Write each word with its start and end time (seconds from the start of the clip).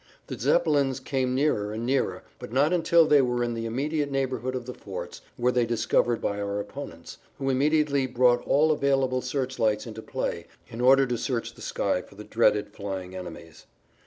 The 0.25 0.39
Zeppelins 0.39 0.99
came 0.99 1.35
nearer 1.35 1.71
and 1.73 1.85
nearer, 1.85 2.23
but 2.39 2.51
not 2.51 2.73
until 2.73 3.05
they 3.05 3.21
were 3.21 3.43
in 3.43 3.53
the 3.53 3.67
immediate 3.67 4.09
neighborhood 4.09 4.55
of 4.55 4.65
the 4.65 4.73
forts 4.73 5.21
were 5.37 5.51
they 5.51 5.63
discovered 5.67 6.19
by 6.19 6.41
our 6.41 6.59
opponents, 6.59 7.19
who 7.37 7.51
immediately 7.51 8.07
brought 8.07 8.41
all 8.47 8.71
available 8.71 9.21
searchlights 9.21 9.85
into 9.85 10.01
play 10.01 10.47
in 10.67 10.81
order 10.81 11.05
to 11.05 11.19
search 11.19 11.53
the 11.53 11.61
sky 11.61 12.01
for 12.01 12.15
the 12.15 12.23
dreaded 12.23 12.69
flying 12.71 13.15
enemies. 13.15 13.67